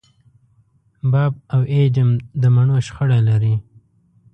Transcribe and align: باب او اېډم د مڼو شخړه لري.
باب 1.11 1.33
او 1.53 1.61
اېډم 1.71 2.09
د 2.41 2.43
مڼو 2.55 2.77
شخړه 2.87 3.19
لري. 3.29 3.55